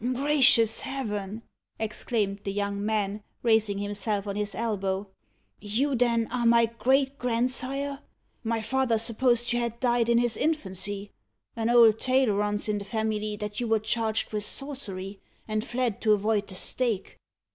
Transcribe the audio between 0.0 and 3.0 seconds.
"Gracious Heaven!" exclaimed the young